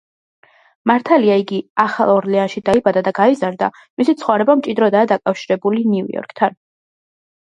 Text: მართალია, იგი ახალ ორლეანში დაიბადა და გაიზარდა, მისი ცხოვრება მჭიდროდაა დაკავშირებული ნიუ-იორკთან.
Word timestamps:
მართალია, 0.91 1.33
იგი 1.41 1.59
ახალ 1.83 2.13
ორლეანში 2.15 2.63
დაიბადა 2.69 3.03
და 3.09 3.13
გაიზარდა, 3.19 3.69
მისი 4.03 4.17
ცხოვრება 4.23 4.57
მჭიდროდაა 4.63 5.11
დაკავშირებული 5.15 5.85
ნიუ-იორკთან. 5.95 6.59